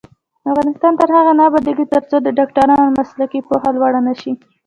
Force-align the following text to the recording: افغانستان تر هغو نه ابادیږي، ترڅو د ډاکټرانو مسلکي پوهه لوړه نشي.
افغانستان 0.51 0.93
تر 0.99 1.09
هغو 1.15 1.31
نه 1.39 1.43
ابادیږي، 1.49 1.85
ترڅو 1.93 2.15
د 2.21 2.27
ډاکټرانو 2.39 2.95
مسلکي 2.99 3.39
پوهه 3.47 3.69
لوړه 3.77 3.99
نشي. 4.07 4.33